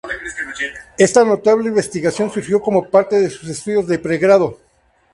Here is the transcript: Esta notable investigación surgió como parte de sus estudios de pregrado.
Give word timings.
Esta 0.97 1.23
notable 1.23 1.69
investigación 1.69 2.31
surgió 2.31 2.59
como 2.59 2.89
parte 2.89 3.19
de 3.21 3.29
sus 3.29 3.47
estudios 3.49 3.85
de 3.85 3.99
pregrado. 3.99 4.57